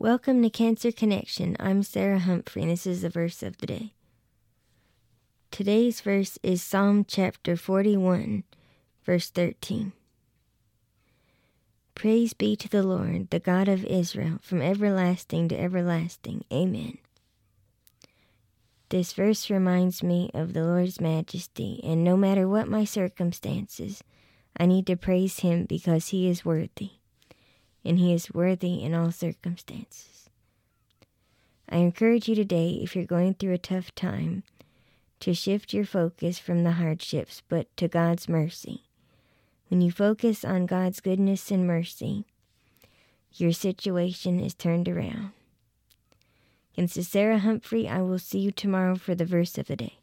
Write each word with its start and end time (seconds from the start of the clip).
Welcome 0.00 0.44
to 0.44 0.48
Cancer 0.48 0.92
Connection. 0.92 1.56
I'm 1.58 1.82
Sarah 1.82 2.20
Humphrey, 2.20 2.62
and 2.62 2.70
this 2.70 2.86
is 2.86 3.02
the 3.02 3.08
verse 3.08 3.42
of 3.42 3.58
the 3.58 3.66
day. 3.66 3.94
Today's 5.50 6.00
verse 6.02 6.38
is 6.40 6.62
Psalm 6.62 7.04
chapter 7.04 7.56
41, 7.56 8.44
verse 9.04 9.28
13. 9.28 9.92
Praise 11.96 12.32
be 12.32 12.54
to 12.54 12.68
the 12.68 12.84
Lord, 12.84 13.30
the 13.30 13.40
God 13.40 13.66
of 13.66 13.84
Israel, 13.86 14.38
from 14.40 14.62
everlasting 14.62 15.48
to 15.48 15.60
everlasting. 15.60 16.44
Amen. 16.52 16.98
This 18.90 19.12
verse 19.12 19.50
reminds 19.50 20.04
me 20.04 20.30
of 20.32 20.52
the 20.52 20.62
Lord's 20.62 21.00
majesty, 21.00 21.80
and 21.82 22.04
no 22.04 22.16
matter 22.16 22.46
what 22.46 22.68
my 22.68 22.84
circumstances, 22.84 24.04
I 24.56 24.66
need 24.66 24.86
to 24.86 24.96
praise 24.96 25.40
Him 25.40 25.64
because 25.64 26.10
He 26.10 26.28
is 26.28 26.44
worthy 26.44 26.97
and 27.88 27.98
He 27.98 28.12
is 28.12 28.34
worthy 28.34 28.82
in 28.84 28.92
all 28.92 29.10
circumstances. 29.10 30.28
I 31.70 31.78
encourage 31.78 32.28
you 32.28 32.34
today, 32.34 32.80
if 32.82 32.94
you're 32.94 33.06
going 33.06 33.34
through 33.34 33.54
a 33.54 33.58
tough 33.58 33.94
time, 33.94 34.42
to 35.20 35.34
shift 35.34 35.72
your 35.72 35.86
focus 35.86 36.38
from 36.38 36.64
the 36.64 36.72
hardships 36.72 37.42
but 37.48 37.74
to 37.78 37.88
God's 37.88 38.28
mercy. 38.28 38.84
When 39.68 39.80
you 39.80 39.90
focus 39.90 40.44
on 40.44 40.66
God's 40.66 41.00
goodness 41.00 41.50
and 41.50 41.66
mercy, 41.66 42.24
your 43.32 43.52
situation 43.52 44.38
is 44.38 44.54
turned 44.54 44.88
around. 44.88 45.30
And 46.76 46.90
so, 46.90 47.02
Sarah 47.02 47.38
Humphrey, 47.38 47.88
I 47.88 48.02
will 48.02 48.18
see 48.18 48.38
you 48.38 48.52
tomorrow 48.52 48.96
for 48.96 49.14
the 49.14 49.24
verse 49.24 49.58
of 49.58 49.66
the 49.66 49.76
day. 49.76 49.98